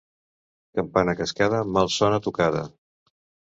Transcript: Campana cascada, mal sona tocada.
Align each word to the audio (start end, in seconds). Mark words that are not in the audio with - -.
Campana 0.79 1.15
cascada, 1.19 1.61
mal 1.77 1.93
sona 1.99 2.21
tocada. 2.31 2.67